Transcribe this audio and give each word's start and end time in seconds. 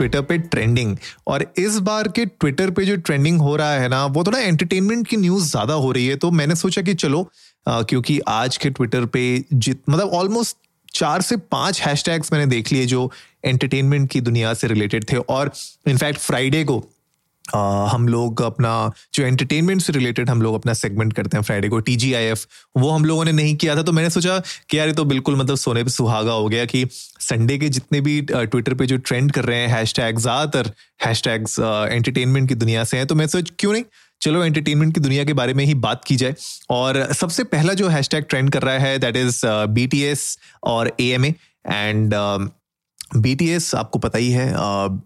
Twitter 0.00 0.22
पे 0.22 0.38
trending 0.38 0.96
और 1.26 1.46
इस 1.58 1.78
बार 1.78 2.08
के 2.08 2.24
ट्विटर 2.26 2.70
पे 2.70 2.84
जो 2.84 2.96
ट्रेंडिंग 2.96 3.40
हो 3.40 3.56
रहा 3.56 3.72
है 3.72 3.88
ना 3.88 4.04
वो 4.06 4.24
थोड़ा 4.24 4.38
एंटरटेनमेंट 4.38 5.06
की 5.06 5.16
न्यूज़ 5.16 5.50
ज़्यादा 5.50 5.74
हो 5.74 5.92
रही 5.92 6.06
है 6.06 6.16
तो 6.16 6.30
मैंने 6.30 6.54
सोचा 6.56 6.82
कि 6.82 6.94
चलो 6.94 7.28
आ, 7.68 7.82
क्योंकि 7.82 8.18
आज 8.28 8.56
के 8.56 8.70
ट्विटर 8.70 9.04
पे 9.06 9.22
जित 9.52 9.80
मतलब 9.90 10.08
ऑलमोस्ट 10.08 10.56
चार 10.94 11.22
से 11.22 11.36
पाँच 11.36 11.80
हैशटैग्स 11.82 12.32
मैंने 12.32 12.46
देख 12.46 12.72
लिए 12.72 12.86
जो 12.86 13.10
एंटरटेनमेंट 13.44 14.08
की 14.10 14.20
दुनिया 14.20 14.54
से 14.54 14.66
रिलेटेड 14.66 15.04
थे। 15.12 15.16
और 15.16 15.50
इनफैक्ट 15.88 16.18
फ्राइडे 16.18 16.64
को 16.64 16.78
हम 17.54 18.08
लोग 18.08 18.42
अपना 18.42 18.92
जो 19.14 19.24
एंटरटेनमेंट 19.24 19.82
से 19.82 19.92
रिलेटेड 19.92 20.30
हम 20.30 20.42
लोग 20.42 20.54
अपना 20.54 20.72
सेगमेंट 20.72 21.12
करते 21.12 21.36
हैं 21.36 21.42
फ्राइडे 21.44 21.68
को 21.68 21.80
टीजीआईएफ 21.80 22.46
वो 22.76 22.90
हम 22.90 23.04
लोगों 23.04 23.24
ने 23.24 23.32
नहीं 23.32 23.56
किया 23.56 23.76
था 23.76 23.82
तो 23.82 23.92
मैंने 23.92 24.10
सोचा 24.10 24.38
कि 24.70 24.78
यार 24.78 24.88
ये 24.88 24.94
तो 24.94 25.04
बिल्कुल 25.04 25.36
मतलब 25.36 25.56
सोने 25.56 25.84
पे 25.84 25.90
सुहागा 25.90 26.32
हो 26.32 26.48
गया 26.48 26.64
कि 26.64 26.84
संडे 27.20 27.58
के 27.58 27.68
जितने 27.68 28.00
भी 28.00 28.20
ट्विटर 28.22 28.74
पे 28.74 28.86
जो 28.86 28.96
ट्रेंड 28.96 29.32
कर 29.32 29.44
रहे 29.44 29.58
हैं 29.58 29.68
हैश 29.68 29.94
टैग 29.94 30.18
ज़्यादातर 30.18 30.72
हैश 31.06 31.22
टैग्स 31.22 31.58
एंटरटेनमेंट 31.58 32.48
की 32.48 32.54
दुनिया 32.54 32.84
से 32.84 32.96
हैं 32.96 33.06
तो 33.06 33.14
मैं 33.14 33.26
सोच 33.26 33.52
क्यों 33.58 33.72
नहीं? 33.72 33.84
चलो 34.22 34.44
एंटरटेनमेंट 34.44 34.94
की 34.94 35.00
दुनिया 35.00 35.24
के 35.24 35.32
बारे 35.32 35.54
में 35.54 35.64
ही 35.64 35.74
बात 35.82 36.04
की 36.04 36.16
जाए। 36.16 36.34
और 36.70 37.12
सबसे 37.12 37.44
पहला 37.44 37.74
जो 37.74 37.88
हैशटैग 37.88 38.24
ट्रेंड 38.28 38.50
कर 38.52 38.62
रहा 38.62 38.78
है 38.78 38.98
दैट 38.98 39.16
इज़ 39.16 39.40
बीटीएस 39.46 40.38
और 40.64 40.92
एएमए 41.00 41.34
एंड 41.66 42.14
बीटीएस 43.16 43.74
आपको 43.74 43.98
पता 43.98 44.18
ही 44.18 44.30
है 44.30 44.52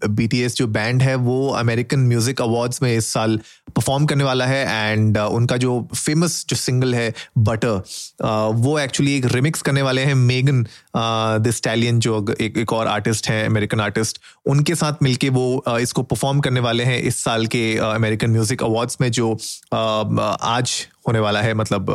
बी 0.07 0.25
बीटीएस 0.25 0.55
जो 0.55 0.67
बैंड 0.67 1.01
है, 1.01 1.15
वो 1.15 1.49
अमेरिकन 1.49 1.99
म्यूज़िक 1.99 2.41
अवार्ड्स 2.41 2.81
में 2.81 2.97
इस 2.97 3.13
साल 3.13 3.39
परफॉर्म 3.75 4.05
करने 4.05 4.23
वाला 4.23 4.45
है 4.45 4.91
एंड 4.91 5.17
उनका 5.17 5.57
जो 5.57 5.87
फ़ेमस 5.95 6.45
जो 6.49 6.55
सिंगल 6.55 6.95
है 6.95 7.13
बटर 7.37 7.81
वो 8.55 8.77
एक्चुअली 8.79 9.15
एक 9.17 9.25
रिमिक्स 9.25 9.61
करने 9.61 9.81
वाले 9.81 10.01
हैं 10.01 10.15
मेगन 10.15 10.63
द 11.43 11.51
स्टैलियन 11.51 11.99
जो 11.99 12.25
एक 12.41 12.57
एक 12.57 12.73
और 12.73 12.87
आर्टिस्ट 12.87 13.29
हैं 13.29 13.45
अमेरिकन 13.45 13.79
आर्टिस्ट 13.79 14.19
उनके 14.45 14.75
साथ 14.75 15.03
मिलके 15.03 15.29
वो 15.29 15.63
इसको 15.79 16.03
परफॉर्म 16.03 16.39
करने 16.39 16.59
वाले 16.59 16.83
हैं 16.83 16.99
इस 16.99 17.23
साल 17.23 17.45
के 17.47 17.77
अमेरिकन 17.77 18.31
म्यूज़िक 18.31 18.63
अवार्ड्स 18.63 18.97
में 19.01 19.11
जो 19.11 19.31
आज 19.73 20.87
होने 21.07 21.19
वाला 21.19 21.41
है 21.41 21.53
मतलब 21.53 21.85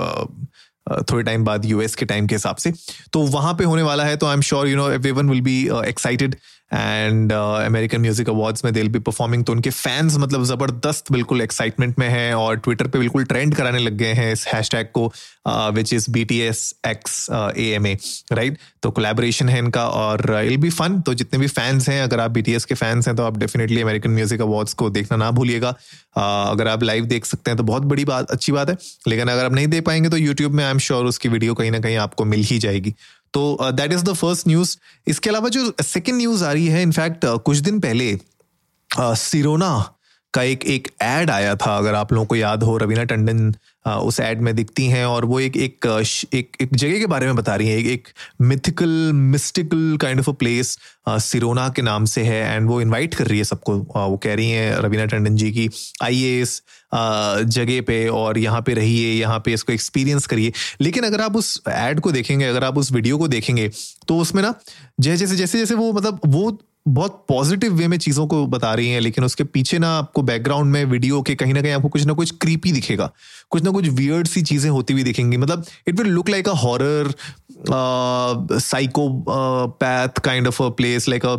थोड़े 0.90 1.22
टाइम 1.22 1.44
बाद 1.44 1.64
यूएस 1.64 1.94
के 1.94 2.06
टाइम 2.06 2.26
के 2.26 2.34
हिसाब 2.34 2.56
से। 2.56 2.72
तो 3.12 3.20
वहाँ 3.20 3.54
पे 3.54 3.64
होने 3.64 3.82
वाला 3.82 4.04
है 4.04 4.16
तो 4.16 4.26
I 4.26 4.34
am 4.34 4.40
sure 4.40 4.68
you 4.68 4.76
know 4.76 4.90
everyone 4.90 5.30
will 5.30 5.40
be 5.40 5.58
excited 5.86 6.36
and 6.72 7.32
American 7.32 8.00
Music 8.00 8.28
Awards 8.28 8.64
में 8.64 8.72
दिल 8.74 8.88
बी 8.88 8.98
परफॉर्मिंग 8.98 9.44
तो 9.44 9.52
उनके 9.52 9.70
फैंस 9.70 10.16
मतलब 10.18 10.44
ज़बरदस्त 10.44 11.12
बिल्कुल 11.12 11.40
एक्साइटमेंट 11.40 11.98
में 11.98 12.08
हैं 12.08 12.32
और 12.34 12.56
ट्विटर 12.56 12.88
पे 12.88 12.98
बिल्कुल 12.98 13.24
ट्रेंड 13.24 13.54
कराने 13.54 13.78
लग 13.78 13.96
गए 13.96 14.12
हैं 14.12 14.32
इस 14.32 14.46
हैशटैग 14.46 14.86
को 14.94 15.12
which 15.74 15.92
is 15.92 16.10
B 16.10 16.24
T 16.24 16.38
S 16.40 16.74
X 16.86 17.26
A 17.30 17.70
M 17.74 17.86
A 17.86 17.96
right 18.32 18.58
तो 18.82 18.90
कोलेबोरेशन 18.90 19.48
है 19.48 19.58
इनका 19.58 19.86
और 19.88 20.34
इल 20.42 20.56
बी 20.56 20.70
फन 20.70 21.00
तो 21.00 21.14
जितने 21.14 21.38
भी 21.40 21.46
फैंस 21.48 21.88
हैं 21.88 22.00
अगर 22.02 22.20
आप 22.20 22.30
बी 22.30 22.42
टी 22.42 22.54
एस 22.54 22.64
के 22.64 22.74
फैंस 22.74 23.08
हैं 23.08 23.16
तो 23.16 23.22
आप 23.22 23.38
डेफिनेटली 23.38 23.80
अमेरिकन 23.82 24.10
म्यूज़िक 24.10 24.40
अवार्ड्स 24.40 24.74
को 24.74 24.90
देखना 24.90 25.16
ना 25.16 25.30
भूलिएगा। 25.30 25.74
Uh, 26.10 26.50
अगर 26.50 26.68
आप 26.68 26.82
लाइव 26.82 27.04
देख 27.06 27.24
सकते 27.24 27.50
हैं 27.50 27.56
तो 27.58 27.62
बहुत 27.64 27.82
बड़ी 27.82 28.04
बात 28.04 28.30
अच्छी 28.30 28.52
बात 28.52 28.70
है। 28.70 28.76
लेकिन 29.08 29.28
अगर 29.28 29.44
आप 29.44 29.52
नहीं 29.52 29.66
दे 29.66 29.80
पाएँगे 29.80 30.08
तो 30.08 30.16
यूट्यूब 30.16 30.52
में 30.52 30.64
आई 30.64 30.70
एम 30.70 30.78
श्योर 30.78 31.04
उसकी 31.06 31.28
वीडियो 31.28 31.54
कहीं 31.54 31.70
ना 31.70 31.78
कहीं 31.78 31.96
आपको 31.96 32.24
मिल 32.24 32.42
ही 32.44 32.58
जाएगी। 32.58 32.94
तो 33.32 33.58
that 33.62 33.92
is 33.92 34.04
the 34.04 34.12
first 34.12 34.48
news 34.48 34.76
इसके 35.06 35.30
अलावा 35.30 35.48
जो 35.48 35.72
सेकेंड 35.82 36.16
न्यूज़ 36.18 36.44
आ 36.44 36.52
रही 36.52 36.66
है 36.66 36.82
इनफैक्ट 36.82 37.26
uh, 37.26 37.38
कुछ 37.40 37.58
दिन 37.58 37.80
पहले 37.80 38.18
सिरोना 38.90 39.76
uh, 39.78 39.99
का 40.34 40.42
एक 40.42 40.64
एक 40.66 40.88
एड 41.02 41.30
आया 41.30 41.54
था 41.56 41.76
अगर 41.78 41.94
आप 41.94 42.12
लोगों 42.12 42.26
को 42.26 42.36
याद 42.36 42.62
हो 42.62 42.76
रवीना 42.78 43.04
टंडन 43.04 43.52
उस 43.88 44.18
एड 44.20 44.40
में 44.40 44.54
दिखती 44.56 44.86
हैं 44.86 45.04
और 45.06 45.24
वो 45.24 45.38
एक 45.40 45.56
एक 45.56 45.86
एक, 46.34 46.56
एक 46.60 46.74
जगह 46.74 46.98
के 46.98 47.06
बारे 47.06 47.26
में 47.26 47.36
बता 47.36 47.54
रही 47.56 47.68
हैं। 47.68 47.78
एक 47.78 47.86
एक 47.86 48.08
mythical 48.40 48.88
mystical 49.14 49.96
kind 50.00 50.20
of 50.20 50.28
a 50.30 50.32
place 50.32 50.76
Sirona 51.08 51.68
के 51.76 51.82
नाम 51.82 52.04
से 52.04 52.22
है 52.22 52.42
एंड 52.46 52.68
वो 52.68 52.80
इनवाइट 52.80 53.14
कर 53.14 53.26
रही 53.26 53.38
है 53.38 53.44
सबको। 53.44 53.76
वो 53.78 54.16
कह 54.16 54.34
रही 54.34 54.50
हैं 54.50 54.76
रवीना 54.76 55.04
टंडन 55.06 55.36
जी 55.36 55.50
की 55.52 55.68
आइए 56.02 56.40
इस 56.40 56.60
जगह 56.94 57.80
पे 57.86 58.06
और 58.08 58.38
यहाँ 58.38 58.60
पे 58.62 58.74
रहिए 58.74 59.12
यहाँ 59.12 59.38
पे 59.44 59.52
इसको 59.52 59.72
एक्सपीरियंस 59.72 60.26
करिए। 60.26 60.52
लेकिन 60.80 61.04
अगर 61.04 61.20
आप 61.20 61.36
उस 61.36 61.60
एड 61.68 62.00
को 62.00 62.12
देखेंगे 62.12 62.44
अगर 62.44 62.64
आप 62.64 62.78
उस 62.78 62.92
वीडियो 62.92 63.18
को 63.18 63.28
देखेंगे 63.28 63.70
तो 64.08 64.18
उसमें 64.18 64.42
ना 64.42 64.54
जैसे 65.00 65.16
जैसे 65.16 65.36
जैसे 65.36 65.58
जैसे 65.58 65.74
वो 65.74 65.92
मतलब 65.92 66.20
वो 66.26 66.50
बहुत 66.88 67.24
पॉजिटिव 67.28 67.72
वे 67.74 67.86
में 67.88 67.96
चीज़ों 67.98 68.26
को 68.26 68.46
बता 68.46 68.72
रही 68.74 68.90
हैं 68.90 69.00
लेकिन 69.00 69.24
उसके 69.24 69.44
पीछे 69.44 69.78
ना 69.78 69.88
आपको 69.98 70.22
बैकग्राउंड 70.22 70.72
में 70.72 70.84
वीडियो 70.84 71.20
के 71.22 71.34
कहीं 71.34 71.54
ना 71.54 71.62
कहीं 71.62 71.72
आपको 71.72 71.88
कुछ 71.88 72.04
ना 72.06 72.12
कुछ 72.12 72.30
क्रीपी 72.40 72.72
दिखेगा। 72.72 73.10
कुछ 73.50 73.62
ना 73.62 73.70
कुछ 73.70 73.88
वियर्ड 73.88 74.26
सी 74.26 74.42
चीज़ें 74.42 74.70
होती 74.70 74.92
हुई 74.92 75.02
दिखेंगी। 75.02 75.36
मतलब 75.36 75.64
it 75.88 76.00
will 76.00 76.08
look 76.08 76.28
like 76.28 76.48
a 76.48 76.52
horror 76.52 77.14
psychopath 79.80 80.20
kind 80.20 80.46
of 80.46 80.62
a 80.62 80.68
place 80.68 81.08
like 81.08 81.26
a 81.26 81.36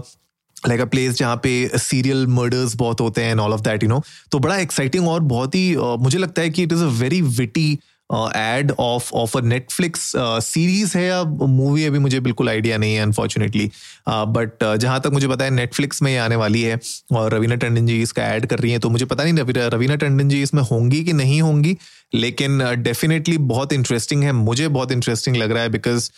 like 0.68 0.82
a 0.82 0.86
place 0.86 1.18
जहाँ 1.18 1.36
पे 1.36 1.78
सीरियल 1.78 2.28
मर्डर्स 2.28 2.76
बहुत 2.76 3.02
होते 3.02 3.24
हैं 3.24 3.32
and 3.32 3.40
all 3.40 3.54
of 3.54 3.62
that 3.62 3.84
you 3.84 3.90
know 3.90 4.02
तो 4.32 4.40
बड़ा 4.40 4.58
एक्साइटिंग 4.58 5.08
और 5.08 5.20
बहुत 5.20 5.56
ही 5.56 5.76
uh, 5.76 5.98
मुझे 6.00 6.18
लगता 6.18 6.42
है 6.42 6.50
कि 6.50 6.64
it 6.64 6.72
is 6.72 6.84
a 6.84 6.88
very 6.88 7.22
witty 7.22 7.80
ad 8.38 8.72
of 8.80 9.12
of 9.14 9.38
a 9.38 9.42
Netflix 9.42 10.12
series 10.46 10.98
है 10.98 11.04
या 11.06 11.24
मूवी 11.24 11.86
अभी 11.86 12.00
मुझे 12.00 12.20
बिल्कुल 12.20 12.50
आइडिया 12.50 12.78
नहीं 12.78 12.96
है 12.96 13.02
अनफॉर्चुनेटली 13.02 13.70
बट 14.10 14.64
जहाँ 14.76 15.00
तक 15.02 15.12
मुझे 15.14 15.28
पता 15.28 15.46
है 15.46 15.52
नेटफ्लिक्स 15.52 16.02
में 16.02 16.12
ये 16.12 16.18
आने 16.18 16.36
वाली 16.36 16.62
है 16.62 16.80
और 17.14 17.34
रवीना 17.34 17.56
टंडन 17.56 17.86
जी 17.86 18.02
इसका 18.02 18.24
ऐड 18.24 18.46
कर 18.46 18.60
रही 18.60 18.72
है 18.72 18.80
तो 18.80 18.90
मुझे 18.90 19.06
पता 19.06 19.24
नहीं 19.24 19.60
रवीना 19.70 19.96
टंडन 19.96 20.30
जी 20.30 20.42
इसमें 20.42 20.62
होंगी 20.64 21.04
कि 21.04 21.14
नहीं 21.14 21.42
होंगी। 21.42 21.78
लेकिन 22.14 22.76
डेफिनेटली 22.78 23.36
uh, 23.36 23.42
बहुत 23.42 23.74
इंटरेस्टिंग 23.74 24.24
है। 24.24 24.32
मुझे 24.32 24.68
बहुत 24.68 24.92
इंटरेस्टिंग 24.92 25.36
लग 25.36 25.52
रहा 25.52 25.64
है 25.64 25.70
बिकॉज़ 25.70 26.10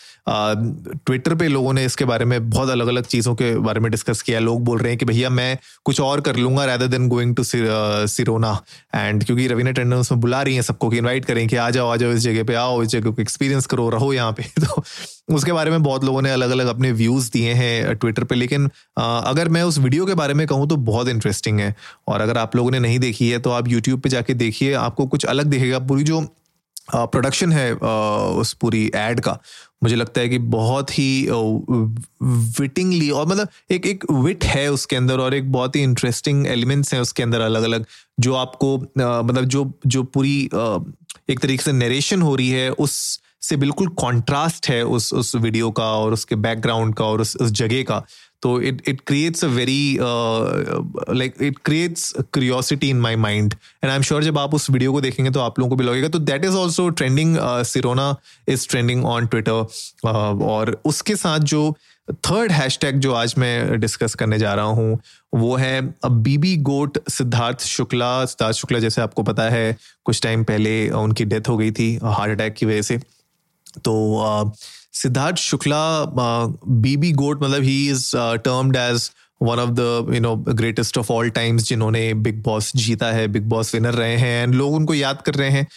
ट्विटर 1.06 1.32
uh, 1.32 1.40
पे 1.40 1.48
लोगों 1.48 1.74
ने 1.74 1.86
इसके 1.86 2.06
बारे 2.06 2.26
में 2.26 2.50
बहुत 2.50 2.70
अलग 2.70 2.88
अलग 2.88 3.06
चीज़ों 3.06 3.36
के 3.36 3.56
बारे 3.56 3.80
में 3.80 3.92
डिस्कस 3.92 4.22
किया। 4.22 4.40
लोग 4.40 4.64
बोल 4.64 4.80
रहे 4.80 4.90
हैं 4.90 4.98
कि 4.98 5.06
भैया 5.06 5.30
मैं 5.30 5.58
कुछ 5.86 6.00
और 6.02 6.22
कर 6.22 6.36
लूँगा 6.36 6.66
rather 6.66 6.88
than 6.88 7.08
going 7.10 7.36
to 7.36 7.44
Sirona 7.44 8.62
and 8.96 9.24
क्योंकि 9.24 9.48
रवीना 9.48 9.72
टंडन 9.72 9.94
उसमें 9.94 10.22
बुला 10.22 10.42
रही 10.42 10.56
हैं 10.56 10.62
सबको 10.62 10.90
कि 10.90 10.98
इन्वाइट 10.98 11.26
करें 11.26 11.48
कि 11.48 11.56
आ 11.56 11.70
जाओ 11.70 11.90
आ 11.90 11.96
जाओ 11.96 12.12
इस 12.12 12.20
जगह 12.20 12.44
पे 12.44 12.54
आओ 12.54 12.84
इस 12.84 12.90
जगह 12.90 13.12
को 13.12 13.22
एक्सपीरियंस 13.22 13.66
करो 13.66 13.90
रहो 13.90 14.14
यहाँ 14.14 14.32
पे। 14.32 14.44
तो 14.66 14.84
उसके 15.28 15.52
बारे 15.54 15.72
में 15.72 15.84
बहुत 15.84 16.04
लोगों 16.04 16.22
ने 16.22 16.32
अलग 16.32 16.50
अलग 16.52 16.68
अपने 16.68 16.92
व्यूज़ 16.92 17.30
दिए 17.32 17.54
हैं 17.54 17.96
ट्विटर 17.96 18.24
पे। 18.24 18.36
लेकिन 18.36 18.70
अगर 18.98 19.50
मैं 19.50 19.64
उस 19.64 19.78
वीडियो 19.80 20.06
के 20.06 20.14
बारे 20.14 20.34
में 20.34 20.46
कहूँ 20.48 20.68
तो 20.70 20.76
बहुत 20.78 21.08
इंटरेस्टिंग 21.08 21.60
है। 21.60 21.76
और 22.08 22.22
अगर 22.22 22.38
आप 22.38 22.56
लोगों 22.56 22.72
ने 22.72 22.80
नहीं 22.80 23.00
देखी 23.00 23.30
है 23.30 23.40
तो 23.40 23.50
आप 23.52 23.68
यूट्यूब 23.68 24.02
पे 24.02 24.10
जाके 24.10 24.34
देखिए, 24.36 24.74
आपको 24.76 25.06
कुछ 25.08 25.26
अलग 25.26 25.46
दिखेगा। 25.46 25.80
पूरी 25.82 26.04
जो 26.04 26.22
प्रोडक्शन 26.88 27.52
है 27.52 27.74
उस 27.74 28.54
पूरी 28.62 28.86
एड 28.96 29.20
का, 29.20 29.38
मुझे 29.84 29.96
लगता 29.96 30.22
है 30.22 30.30
कि 30.30 30.38
बहुत 30.38 30.92
ही 30.92 31.28
विटिंगली 32.60 33.10
और 33.10 33.28
मतलब 33.28 33.48
एक 33.72 33.86
एक 33.88 34.04
विट 34.12 34.44
है 34.46 34.68
उसके 34.72 34.96
अंदर 34.96 35.20
और 35.20 35.34
एक 35.34 35.52
बहुत 35.52 35.76
ही 35.76 35.82
इंटरेस्टिंग 35.84 36.46
एलिमेंट्स 36.48 36.94
हैं 36.94 37.02
उसके 37.02 37.24
अंदर 37.24 37.42
अलग 37.42 37.64
अलग 37.64 37.86
जो 38.20 38.34
आपको 38.36 38.78
मतलब 38.78 39.46
जो 39.46 39.72
जो 39.88 40.04
पूरी 40.04 40.38
एक 41.30 41.40
तरीके 41.40 41.64
से 41.64 41.72
नरेशन 41.72 42.22
हो 42.22 42.36
रही 42.36 42.50
है, 42.50 42.70
उस 42.70 43.22
से 43.44 43.58
बिल्कुल 43.58 43.88
कॉन्ट्रास्ट 44.00 44.70
है 44.70 44.84
उस 44.86 45.14
उस 45.14 45.36
वीडियो 45.36 45.72
का 45.72 45.92
और 45.94 46.14
उसके 46.14 46.36
बैकग्राउंड 46.38 46.96
का 46.96 47.06
और 47.06 47.22
उस 47.22 47.36
उस 47.38 47.52
जगह 47.54 47.84
का। 47.84 48.04
तो 48.44 48.60
it 48.62 48.82
it 48.88 49.02
creates 49.08 49.44
a 49.46 49.48
very 49.48 49.98
like 50.00 51.36
it 51.42 51.58
creates 51.66 52.14
curiosity 52.18 52.90
in 52.90 53.00
my 53.02 53.16
mind 53.18 53.54
and 53.54 53.90
I 53.90 53.96
am 53.96 54.02
sure 54.02 54.24
जब 54.24 54.38
आप 54.38 54.54
उस 54.54 54.70
वीडियो 54.70 54.92
को 54.94 55.02
देखेंगे 55.02 55.32
तो 55.32 55.40
आप 55.40 55.60
लोगों 55.60 55.70
को 55.70 55.76
भी 55.76 55.84
लगेगा। 55.84 56.08
तो 56.10 56.20
that 56.22 56.46
is 56.46 56.56
also 56.56 56.90
trending 56.92 57.38
Sirona 57.66 58.16
is 58.48 58.68
trending 58.70 59.06
on 59.06 59.28
Twitter 59.28 60.08
और 60.46 60.82
उसके 60.86 61.16
साथ 61.16 61.40
जो 61.54 61.76
थर्ड 62.08 62.52
हैशटैग 62.52 63.00
जो 63.00 63.14
आज 63.14 63.34
मैं 63.38 63.80
डिस्कस 63.80 64.16
करने 64.16 64.40
जा 64.40 64.54
रहा 64.54 64.66
हूँ, 64.68 65.00
वो 65.34 65.56
है 65.56 65.82
बीबी 66.06 66.56
गोट 66.64 66.98
सिद्धार्थ 67.10 67.62
शुक्ला 67.68 68.14
सिद्धार्थ 68.26 68.56
शुक्ला 68.58 68.80
जैसे 68.80 69.02
आपको 69.02 69.24
पता 69.24 69.44
है, 69.50 69.78
कुछ 70.06 70.22
टाइम 70.22 70.44
पहले 70.44 70.90
उनकी 70.92 71.26
डेथ 71.26 71.50
हो 71.50 71.58
गई 71.58 71.72
थी 71.72 71.94
हार्ट 72.04 72.32
अटैक 72.32 72.54
की 72.54 72.66
वजह 72.66 72.82
से। 72.82 73.00
तो 73.80 73.96
सिद्धार्थ 74.94 75.38
शुक्ला 75.38 75.84
बीबी 76.68 77.12
गोट 77.12 77.44
मतलब 77.44 77.64
he 77.64 77.90
is 77.90 78.12
termed 78.16 78.76
as 78.78 79.10
one 79.44 79.60
of 79.60 79.70
the 79.72 80.14
you 80.14 80.20
know 80.22 80.36
greatest 80.36 80.98
of 80.98 81.12
all 81.12 81.30
times 81.32 81.68
जिन्होंने 81.70 82.14
बिग 82.16 82.42
बॉस 82.44 82.72
जीता 82.76 83.12
है 83.12 83.28
बिग 83.28 83.50
बॉस 83.50 83.74
विनर 83.76 83.94
रहे 83.94 84.16
हैं 84.18 84.44
एंड 84.44 84.56
लोग 84.56 84.74
उनको 84.74 84.94
याद 84.94 85.22
कर 85.22 85.36
रहे 85.36 85.50
हैं। 85.50 85.68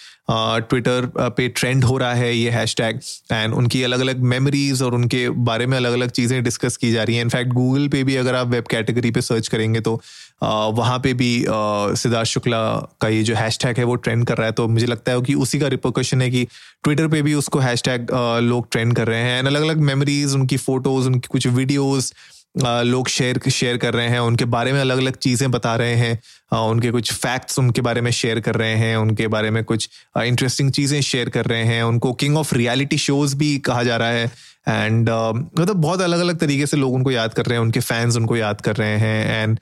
ट्विटर 0.60 1.06
पे 1.36 1.46
ट्रेंड 1.50 1.84
हो 1.84 1.96
रहा 1.98 2.14
है 2.14 2.36
ये 2.36 2.50
हैश 2.50 2.74
टैग 2.76 3.00
एंड 3.32 3.54
उनकी 3.54 3.82
अलग 3.82 4.00
अलग 4.00 4.20
मेमोरीज 4.24 4.82
और 4.82 4.94
उनके 4.94 5.28
बारे 5.48 5.66
में 5.66 5.76
अलग 5.76 5.92
अलग 5.92 6.10
चीज़ें 6.10 6.42
डिस्कस 6.44 6.76
की 6.76 6.90
जा 6.92 7.02
रही 7.02 7.16
हैं। 7.16 7.22
इनफैक्ट 7.22 7.52
गूगल 7.52 7.86
पे 7.88 8.02
भी 8.04 8.16
अगर 8.16 8.34
आप 8.34 8.48
वेब 8.48 8.64
कैटेगरी 8.70 9.10
पे 9.10 9.20
सर्च 9.22 9.48
करेंगे 9.48 9.80
तो 9.80 10.00
वहाँ 10.42 10.98
पे 10.98 11.12
भी 11.14 11.28
सिद्धार्थ 11.48 12.28
शुक्ला 12.28 12.58
का 13.00 13.08
ये 13.08 13.22
जो 13.22 13.34
हैश 13.34 13.58
टैग 13.58 13.78
है 13.78 13.84
वो 13.84 13.94
ट्रेंड 13.96 14.26
कर 14.26 14.36
रहा 14.36 14.46
है। 14.46 14.52
तो 14.52 14.66
मुझे 14.68 14.86
लगता 14.86 15.12
है 15.12 15.20
कि 15.22 15.34
उसी 15.36 15.58
का 15.58 15.68
रिपोकशन 15.68 16.22
है 16.22 16.30
कि 16.30 16.44
ट्विटर 16.84 17.08
पे 17.08 17.22
भी 17.22 17.34
उसको 17.34 17.58
हैश 17.58 17.82
टैग 17.82 18.06
लोग 18.42 18.70
ट्रेंड 18.72 18.94
कर 18.96 19.06
रहे 19.06 19.20
हैं। 19.20 19.38
एंड 19.38 19.48
अलग 19.48 19.62
अलग 19.62 19.80
मेमोरीज 19.82 20.34
उनकी 20.34 20.56
फ़ोटोज़ 20.56 21.06
उनकी 21.06 21.28
कुछ 21.32 21.46
वीडियोज़ 21.46 22.12
लोग 22.56 23.08
शेयर 23.08 23.40
शेयर 23.50 23.76
कर 23.76 23.94
रहे 23.94 24.08
हैं, 24.08 24.20
उनके 24.20 24.44
बारे 24.46 24.72
में 24.72 24.80
अलग 24.80 24.98
अलग 24.98 25.16
चीज़ें 25.18 25.50
बता 25.50 25.74
रहे 25.76 25.94
हैं 25.94 26.18
उनके 26.60 26.90
कुछ 26.90 27.12
फैक्ट्स 27.12 27.58
उनके 27.58 27.80
बारे 27.80 28.00
में 28.00 28.10
शेयर 28.10 28.40
कर 28.40 28.54
रहे 28.54 28.74
हैं, 28.74 28.96
उनके 28.96 29.26
बारे 29.28 29.50
में 29.50 29.62
कुछ 29.64 29.88
इंटरेस्टिंग 30.16 30.70
चीज़ें 30.72 31.00
शेयर 31.02 31.28
कर 31.28 31.46
रहे 31.46 31.64
हैं, 31.64 31.82
उनको 31.82 32.12
किंग 32.14 32.36
ऑफ़ 32.36 32.54
रियलिटी 32.54 32.98
शोज़ 32.98 33.36
भी 33.36 33.56
कहा 33.60 33.82
जा 33.82 33.96
रहा 33.96 34.08
है 34.08 34.30
एंड 34.68 35.08
मतलब 35.08 35.76
बहुत 35.76 36.00
अलग 36.00 36.20
अलग 36.20 36.38
तरीके 36.38 36.66
से 36.66 36.76
लोग 36.76 36.94
उनको 36.94 37.10
याद 37.10 37.34
कर 37.34 37.46
रहे 37.46 37.58
हैं, 37.58 37.64
उनके 37.64 37.80
फैंस 37.80 38.16
उनको 38.16 38.36
याद 38.36 38.60
कर 38.60 38.76
रहे 38.76 38.96
हैं 38.98 39.42
एंड 39.42 39.58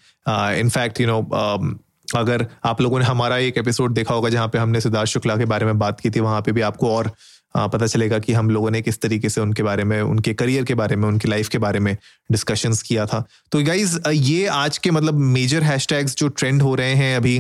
इनफैक्ट 0.61 1.01
यू 1.01 1.07
नो 1.07 1.79
अगर 2.17 2.47
आप 2.65 2.81
लोगों 2.81 2.99
ने 2.99 3.05
हमारा 3.05 3.37
एक 3.39 3.59
एपिसोड 3.59 3.93
देखा 3.95 4.15
होगा 4.15 4.29
जहाँ 4.31 4.49
पे 4.49 4.59
हमने 4.59 4.81
सिद्धार्थ 4.81 5.09
शुक्ला 5.11 5.37
के 5.37 5.45
बारे 5.45 5.67
में 5.67 5.79
बात 5.79 6.01
की 6.01 6.11
थी, 6.11 6.21
वहाँ 6.21 6.41
पे 6.43 6.53
भी 6.53 6.61
आपको 6.61 6.97
और 6.97 7.11
पता 7.57 7.87
चलेगा 7.87 8.19
कि 8.19 8.33
हम 8.33 8.51
लोगों 8.51 8.71
ने 8.71 8.81
किस 8.83 9.01
तरीके 9.01 9.29
से 9.29 9.41
उनके 9.41 9.63
बारे 9.63 9.85
में, 9.85 10.01
उनके 10.03 10.35
करियर 10.35 10.65
के 10.65 10.75
बारे 10.75 10.97
में, 10.97 11.09
उनकी 11.09 11.29
लाइफ 11.29 11.49
के 11.49 11.59
बारे 11.59 11.81
में 11.81 11.97
डिस्कशंस 12.33 12.83
किया 12.83 13.07
था। 13.07 13.25
तो 13.53 13.63
गाइज़ 13.65 13.99
ये 14.09 14.47
आज 14.47 14.79
के 14.79 14.91
मतलब 14.91 15.19
मेजर 15.19 15.63
हैशटैग्स 15.63 16.17
जो 16.17 16.29
ट्रेंड 16.31 16.63
हो 16.63 16.75
रहे 16.75 16.95
हैं 16.95 17.17
अभी, 17.17 17.39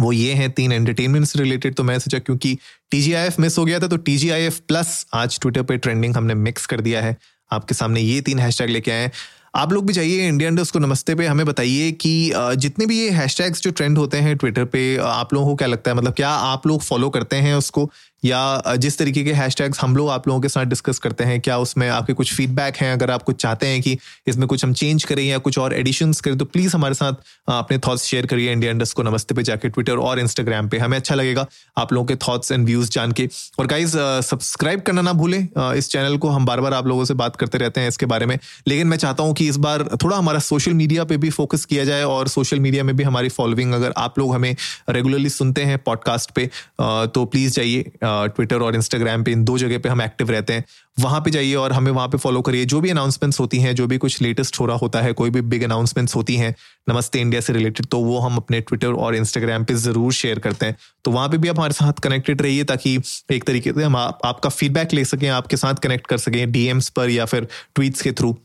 वो 0.00 0.12
ये 0.12 0.32
हैं 0.32 0.50
तीन 0.50 0.72
एंटरटेनमेंट 0.72 1.26
से 1.26 1.38
रिलेटेड 1.38 1.74
तो 1.74 1.82
मैं 1.84 1.98
सोचा 1.98 2.18
क्योंकि 2.18 2.56
टीजीआईएफ 2.90 3.38
मिस 3.40 3.58
हो 3.58 3.64
गया 3.64 3.78
था 3.80 3.86
तो 3.86 3.96
टीजीआईएफ 3.98 4.58
प्लस 4.68 5.06
आज 5.14 5.38
ट्विटर 5.40 5.62
पे 5.62 5.76
ट्रेंडिंग 5.76 6.16
हमने 6.16 6.34
मिक्स 6.34 6.66
कर 6.66 6.80
दिया 6.80 7.02
है। 7.02 7.16
आपके 7.50 7.74
सामने 7.74 8.00
ये 8.00 8.20
तीन 8.20 8.38
हैशटैग 8.38 8.70
लेके 8.70 8.90
आए 8.90 9.02
हैं। 9.02 9.12
आप 9.54 9.72
लोग 9.72 9.86
भी 9.86 9.92
जाइए 9.92 10.26
इंडिया 10.28 10.48
इंडस्ट 10.50 10.72
को 10.72 10.78
नमस्ते 10.78 11.14
पे, 11.14 11.26
हमें 11.26 11.44
बताइए 11.46 11.90
कि 11.92 12.32
जितने 12.34 12.86
भी 12.86 12.98
ये 12.98 13.10
हैशटैग्स 13.10 13.62
जो 13.62 13.70
ट्रेंड 13.70 13.98
होते 13.98 14.18
हैं 14.18 14.36
ट्विटर 14.36 14.64
पे, 14.64 14.96
आप 14.96 15.32
लोगों 15.34 15.46
को 15.46 15.54
क्या 15.54 15.68
लगता 15.68 15.90
है? 15.90 15.96
मतलब 15.96 16.14
क्या 16.14 16.30
आप 16.30 16.66
लोग 16.66 16.82
फॉलो 16.82 17.08
करते 17.10 17.36
हैं 17.36 17.54
उसको? 17.54 17.90
या 18.24 18.74
जिस 18.76 18.98
तरीके 18.98 19.22
के 19.24 19.32
हैशटैग्स 19.32 19.80
हम 19.80 19.96
लोग 19.96 20.10
आप 20.10 20.28
लोगों 20.28 20.40
के 20.40 20.48
साथ 20.48 20.64
डिस्कस 20.64 20.98
करते 20.98 21.24
हैं, 21.24 21.40
क्या 21.40 21.58
उसमें 21.58 21.88
आपके 21.88 22.12
कुछ 22.12 22.34
फीडबैक 22.34 22.76
हैं? 22.76 22.92
अगर 22.92 23.10
आप 23.10 23.22
कुछ 23.22 23.40
चाहते 23.42 23.66
हैं 23.66 23.80
कि 23.82 23.96
इसमें 24.26 24.46
कुछ 24.48 24.64
हम 24.64 24.72
चेंज 24.72 25.04
करें 25.04 25.22
या 25.24 25.38
कुछ 25.38 25.58
और 25.58 25.74
एडिशन 25.74 26.12
करें 26.14 26.36
तो 26.38 26.44
प्लीज़ 26.46 26.74
हमारे 26.76 26.94
साथ 26.94 27.12
अपने 27.48 27.78
थॉट्स 27.78 28.04
शेयर 28.04 28.26
करिए 28.26 28.52
इंडिया 28.52 28.70
इंडस्ट 28.70 28.96
को 28.96 29.02
नमस्ते 29.02 29.34
पे 29.34 29.42
जाके 29.42 29.68
ट्विटर 29.68 29.98
और 29.98 30.18
इंस्टाग्राम 30.18 30.68
पे। 30.68 30.78
हमें 30.78 30.96
अच्छा 30.98 31.14
लगेगा 31.14 31.46
आप 31.78 31.92
लोगों 31.92 32.06
के 32.06 32.16
थॉट्स 32.18 32.52
एंड 32.52 32.64
व्यूज़ 32.66 32.90
जान 32.90 33.12
के। 33.12 33.28
और 33.58 33.66
गाइज़ 33.66 33.96
सब्सक्राइब 34.22 34.80
करना 34.80 35.02
ना 35.02 35.12
भूलें। 35.12 35.72
इस 35.74 35.88
चैनल 35.90 36.16
को 36.16 36.28
हम 36.28 36.46
बार 36.46 36.60
बार 36.60 36.74
आप 36.74 36.86
लोगों 36.86 37.04
से 37.04 37.14
बात 37.14 37.36
करते 37.36 37.58
रहते 37.58 37.80
हैं 37.80 37.88
इसके 37.88 38.06
बारे 38.06 38.26
में। 38.26 38.38
लेकिन 38.68 38.86
मैं 38.86 38.96
चाहता 38.96 39.22
हूँ 39.22 39.34
कि 39.34 39.48
इस 39.48 39.56
बार 39.58 39.84
थोड़ा 40.02 40.16
हमारा 40.16 40.38
सोशल 40.40 40.74
मीडिया 40.74 41.04
पर 41.04 41.16
भी 41.16 41.30
फोकस 41.30 41.64
किया 41.64 41.84
जाए 41.84 42.02
और 42.04 42.28
सोशल 42.28 42.60
मीडिया 42.60 42.84
में 42.84 42.96
भी 42.96 43.04
हमारी 43.04 43.28
फॉलोइंग 43.28 43.72
अगर 43.74 43.92
आप 43.96 44.18
लोग 44.18 44.34
हमें 44.34 44.54
रेगुलरली 44.90 45.30
सुनते 45.30 45.64
हैं 45.64 45.78
पॉडकास्ट 45.78 46.30
पे 46.30 46.50
तो 46.80 47.24
प्लीज़ 47.24 47.52
जाइए। 47.52 47.90
ट्विटर 48.06 48.62
और 48.62 48.74
इंस्टाग्राम 48.74 49.24
पे 49.24 49.32
इन 49.32 49.44
दो 49.44 49.56
जगह 49.58 49.78
पे 49.78 49.88
हम 49.88 50.02
एक्टिव 50.02 50.30
रहते 50.30 50.52
हैं। 50.52 50.64
वहाँ 50.98 51.20
पे 51.20 51.30
जाइए 51.30 51.54
और 51.54 51.72
हमें 51.72 51.90
वहाँ 51.92 52.08
पे 52.08 52.18
फॉलो 52.18 52.40
करिए। 52.40 52.64
जो 52.64 52.80
भी 52.80 52.90
अनाउंसमेंट्स 52.90 53.40
होती 53.40 53.58
हैं 53.58 53.74
जो 53.74 53.86
भी 53.86 53.98
कुछ 53.98 54.20
लेटेस्ट 54.22 54.60
हो 54.60 54.66
रहा 54.66 54.76
होता 54.76 55.00
है 55.00 55.12
कोई 55.12 55.30
भी 55.30 55.40
बिग 55.42 55.62
अनाउंसमेंट्स 55.64 56.16
होती 56.16 56.36
हैं 56.36 56.54
नमस्ते 56.88 57.20
इंडिया 57.20 57.40
से 57.40 57.52
रिलेटेड 57.52 57.86
तो 57.86 57.98
वो 58.00 58.18
हम 58.18 58.36
अपने 58.36 58.60
ट्विटर 58.60 58.92
और 58.94 59.16
इंस्टाग्राम 59.16 59.64
पे 59.64 59.74
ज़रूर 59.76 60.12
शेयर 60.12 60.38
करते 60.38 60.66
हैं। 60.66 60.76
तो 61.04 61.10
वहाँ 61.10 61.28
पे 61.28 61.38
भी 61.38 61.48
आप 61.48 61.56
हमारे 61.56 61.74
साथ 61.74 62.00
कनेक्टेड 62.02 62.42
रहिए 62.42 62.64
ताकि 62.64 62.96
एक 63.32 63.44
तरीके 63.44 63.72
से 63.72 63.82
हम 63.82 63.96
आप, 63.96 64.18
आपका 64.24 64.50
फीडबैक 64.50 64.94
ले 64.94 65.04
सकें 65.04 65.28
आपके 65.28 65.56
साथ 65.56 65.74
कनेक्ट 65.74 66.06
कर 66.06 66.18
सकें 66.18 66.50
डीएम्स 66.52 66.88
पर 66.90 67.10
या 67.10 67.24
फिर 67.24 67.48
ट्वीट्स 67.74 68.02
के 68.02 68.12
थ्रू 68.12 68.36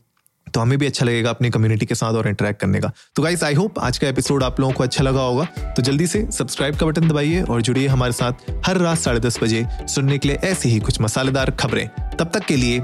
तो 0.46 0.60
हमें 0.60 0.78
भी 0.78 0.86
अच्छा 0.86 1.04
लगेगा 1.06 1.30
अपनी 1.30 1.50
कम्युनिटी 1.50 1.86
के 1.86 1.94
साथ 1.94 2.14
और 2.14 2.28
इंटरेक्ट 2.28 2.60
करने 2.60 2.80
का। 2.80 2.90
तो 3.16 3.22
गाइस 3.22 3.44
आई 3.44 3.54
होप 3.54 3.78
आज 3.78 3.98
का 3.98 4.08
एपिसोड 4.08 4.42
आप 4.42 4.60
लोगों 4.60 4.74
को 4.74 4.82
अच्छा 4.84 5.04
लगा 5.04 5.20
होगा। 5.20 5.44
तो 5.76 5.82
जल्दी 5.82 6.06
से 6.06 6.26
सब्सक्राइब 6.32 6.76
का 6.76 6.86
बटन 6.86 7.08
दबाइए 7.08 7.42
और 7.42 7.62
जुड़िए 7.62 7.86
हमारे 7.86 8.12
साथ 8.12 8.50
हर 8.66 8.76
रात 8.76 8.98
साढ़े 8.98 9.20
दस 9.20 9.38
बजे 9.42 9.66
सुनने 9.88 10.18
के 10.18 10.28
लिए 10.28 10.36
ऐसी 10.44 10.68
ही 10.68 10.80
कुछ 10.80 11.00
मसालेदार 11.00 11.50
खबरें। 11.50 11.88
तब 12.18 12.30
तक 12.34 12.44
के 12.44 12.56
लिए, 12.56 12.82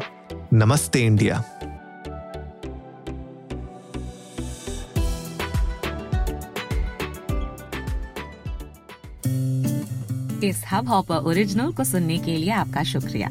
नमस्ते 0.52 1.00
इंडिया। 1.00 1.44
इस 10.44 10.62
हब 10.72 10.88
हॉपर 10.88 11.14
ओरिजिनल 11.26 11.72
को 11.72 11.84
सुनने 11.84 12.18
के 12.18 12.36
लिए 12.36 12.50
आपका 12.52 12.82
शुक्रिया। 12.84 13.30